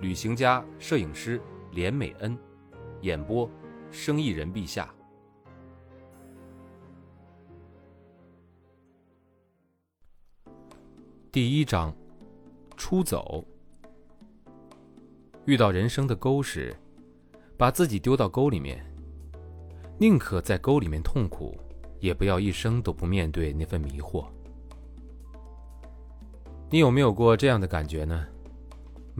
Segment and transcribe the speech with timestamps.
[0.00, 1.38] 旅行家、摄影师
[1.72, 2.36] 连美恩，
[3.02, 3.48] 演播，
[3.90, 4.88] 生意人陛下。
[11.30, 11.94] 第一章，
[12.78, 13.44] 出走。
[15.44, 16.74] 遇到人生的沟时，
[17.58, 18.82] 把自己丢到沟里面，
[19.98, 21.54] 宁可在沟里面痛苦，
[21.98, 24.26] 也不要一生都不面对那份迷惑。
[26.70, 28.26] 你有没有过这样的感觉呢？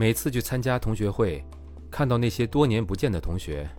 [0.01, 1.45] 每次去参加同学会，
[1.91, 3.69] 看到那些多年不见的同学，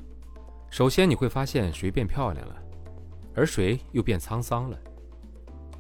[0.71, 2.55] 首先你会发现谁变漂亮了，
[3.35, 4.79] 而谁又变沧桑了。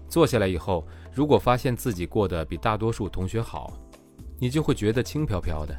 [0.08, 3.72] 坐下来以后，如果发现自己过得比大多数同学好，
[4.40, 5.78] 你就会觉得轻飘飘的。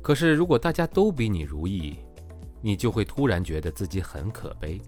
[0.00, 1.96] 可是如果大家都比你如意，
[2.62, 4.80] 你就会突然觉得自己很可悲。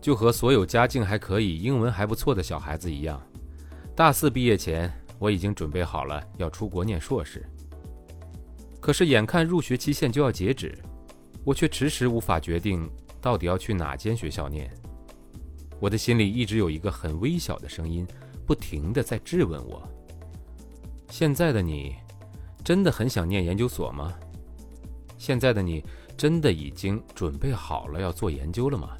[0.00, 3.20] 就和所有家境还可以、英文还不错的小孩子一样，
[3.96, 4.88] 大四毕业前。
[5.20, 7.44] 我已经准备好了要出国念硕士，
[8.88, 10.74] 可是眼看入学期限就要截止，
[11.44, 14.72] 我却迟迟无法决定到底要去哪间学校念。
[15.78, 18.06] 我的心里一直有一个很微小的声音，
[18.46, 19.86] 不停的在质问我：
[21.10, 21.96] 现在的你，
[22.64, 24.14] 真的很想念研究所吗？
[25.18, 25.84] 现在的你，
[26.16, 28.96] 真的已经准备好了要做研究了吗？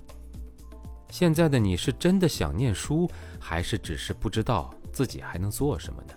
[1.09, 4.71] 现在的你是真的想念书，还是只是不知道？
[4.93, 6.13] 自己还能做什么呢？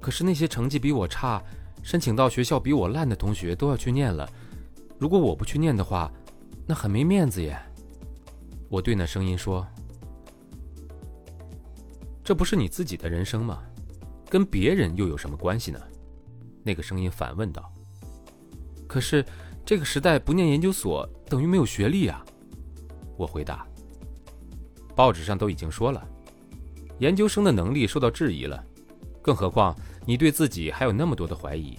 [0.00, 1.42] 可是那些成绩比我差、
[1.86, 4.28] 申请到学校比我烂的同学都要去念了，
[4.98, 6.12] 如果我不去念的话，
[6.66, 7.56] 那很没面子耶。
[8.68, 9.64] 我对那声音说
[12.24, 13.62] ：“这不是你自己的人生吗？
[14.28, 15.80] 跟别人又有什么关系呢？”
[16.64, 17.72] 那个声音反问道。
[18.88, 19.24] “可是
[19.64, 22.26] 这个时代不念研究所等于没有学历啊！”
[23.16, 23.64] 我回答。
[24.96, 26.04] “报纸上都已经说了。”
[26.98, 28.60] 研究生的能力受到质疑了，
[29.22, 29.72] 更何况
[30.04, 31.78] 你对自己还有那么多的怀疑，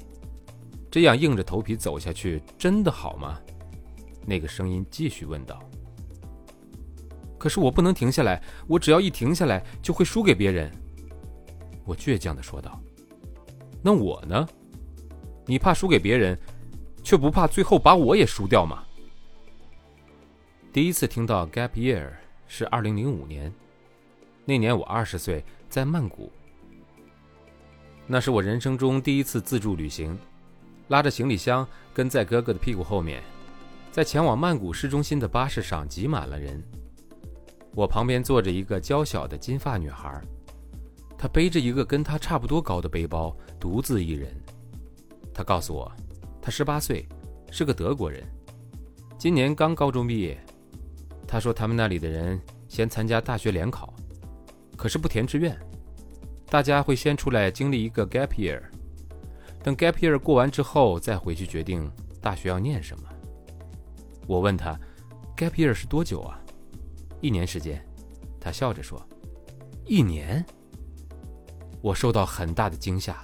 [0.97, 3.39] 这样硬着头皮走下去真的好吗？
[4.25, 5.61] 那个声音继续问道。
[7.37, 10.71] 可是我不能停下来，我只要一停下来就会输给别人。
[11.85, 12.81] 我倔强的说道。
[13.79, 14.49] 那我呢？
[15.45, 16.35] 你怕输给别人，
[17.03, 18.83] 却不怕最后把我也输掉吗？
[20.73, 22.09] 第一次听到 gap year
[22.47, 23.53] 是二零零五年。
[24.45, 26.31] 那年我二十岁，在曼谷。
[28.07, 30.17] 那是我人生中第一次自助旅行，
[30.87, 33.21] 拉着行李箱跟在哥哥的屁股后面，
[33.91, 36.61] 在前往曼谷市中心的巴士上挤满了人。
[37.73, 40.21] 我旁边坐着一个娇小的金发女孩，
[41.17, 44.33] 她背着一个跟她差不多高的背包，独自一人。
[45.33, 45.91] 她告诉我，
[46.41, 47.07] 她十八岁，
[47.51, 48.23] 是个德国人，
[49.17, 50.37] 今年刚高中毕业。
[51.27, 53.93] 她说他们那里的人先参加大学联考。
[54.75, 55.57] 可是不填志愿，
[56.49, 58.61] 大家会先出来经历一个 gap year，
[59.67, 61.91] 等 gap year 过完之后再回去决定
[62.21, 63.09] 大学要念什么。
[64.25, 64.79] 我问他
[65.35, 66.39] ，gap year 是多久啊？
[67.19, 67.85] 一年时间。
[68.39, 69.05] 他笑着说，
[69.83, 70.45] 一年。
[71.81, 73.21] 我受到很大的惊吓。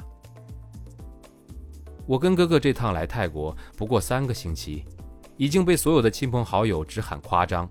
[2.05, 4.83] 我跟哥哥这趟来泰国不过三个星期，
[5.37, 7.69] 已经被所有的亲朋好友直喊夸张。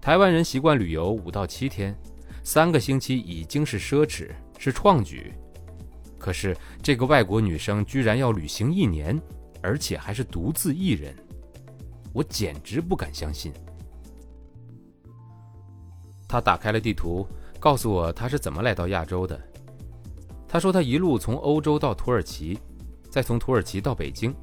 [0.00, 1.92] 台湾人习惯旅游五到七天。
[2.44, 4.30] 三个星期已经是奢侈，
[4.60, 5.34] 是创举，
[6.24, 9.20] 可是这个外国女生居然要旅行一年，
[9.60, 11.14] 而且还是独自一人，
[12.14, 13.52] 我简直不敢相信。
[16.26, 17.28] 她打开了地图，
[17.60, 19.38] 告诉我她是怎么来到亚洲的。
[20.48, 22.58] 她说她一路从欧洲到土耳其，
[23.10, 24.34] 再从土耳其到北京，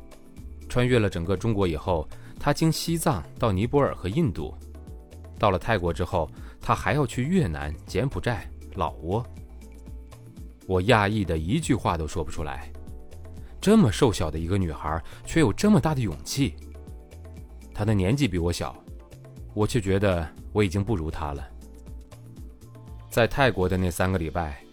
[0.69, 2.07] 穿越了整个中国以后，
[2.39, 4.54] 她经西藏到尼泊尔和印度，
[5.39, 6.30] 到了泰国之后。
[6.63, 9.25] 他还要去越南、柬埔寨、老挝。
[10.71, 12.71] 我讶异的一句话都说不出来。
[13.59, 16.56] 这么瘦小的一个女孩，却有这么大的勇气。
[17.73, 18.73] 她的年纪比我小，
[19.53, 21.45] 我却觉得我已经不如她了。
[23.09, 24.63] 在泰国的那三个礼拜，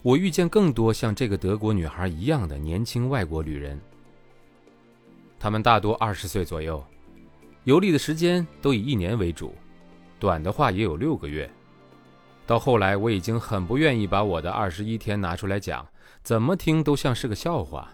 [0.00, 3.78] 我遇见更多像这个德国女孩一样的年轻外国旅人。
[5.38, 6.82] 他们大多二十岁左右，
[7.64, 9.54] 游历的时间都以一年为主。
[10.18, 11.50] 短的话也有六个月，
[12.46, 15.86] 到后来我已经很不愿意把我的二十一天拿出来讲，
[16.22, 17.88] 怎么听都像是个笑话。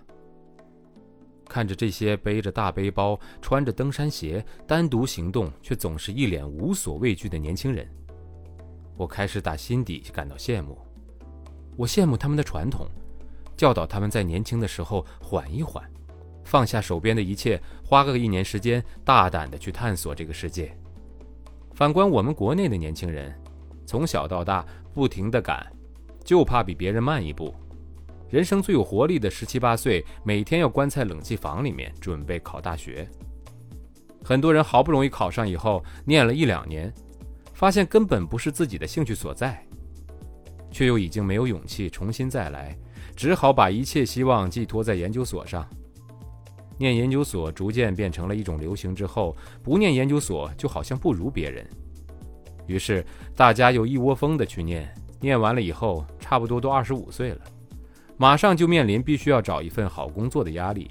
[1.48, 7.88] 看着这些背着大背包、穿着登山鞋、单独行动却总是一脸无所畏惧的年轻人，
[8.96, 10.78] 我开始打心底感到羡慕。
[11.76, 12.86] 我羡慕他们的传统，
[13.56, 15.82] 教导他们在年轻的时候缓一缓，
[16.44, 20.76] 放下手边的一切，花个一年时间，大胆地去探索这个世界。
[21.72, 23.32] 反观我们国内的年轻人，
[23.88, 24.62] 从小到大
[24.92, 25.66] 不停地赶，
[26.22, 27.54] 就怕比别人慢一步。
[28.28, 33.08] 人生最有活力的十七八岁，每天要关在冷气房里面准备考大学。
[34.22, 36.92] 很多人好不容易考上以后，念了一两年，
[37.54, 39.66] 发现根本不是自己的兴趣所在，
[40.70, 42.76] 却又已经没有勇气重新再来，
[43.16, 45.66] 只好把一切希望寄托在研究所上。
[46.76, 51.66] 念研究所逐渐变成了一种流行之后，不念研究所就好像不如别人。
[52.68, 53.04] 于是
[53.34, 54.88] 大家又一窝蜂的去念，
[55.20, 57.40] 念完了以后，差不多都二十五岁了。
[58.16, 60.90] 马上就面临必须要找一份好工作的压力，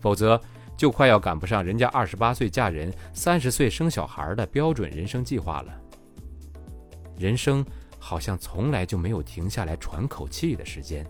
[0.00, 0.40] 否则
[0.76, 5.80] 就快要赶不上人家二十八岁嫁人、三十岁生小孩的标准人生计划了。
[7.16, 7.64] 人生
[7.98, 11.06] 好像从来就没有停下来喘口气的时间。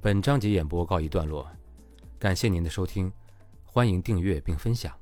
[0.00, 1.46] 本章节演播告一段落，
[2.18, 3.10] 感谢您的收听，
[3.64, 4.99] 欢迎订阅并分享。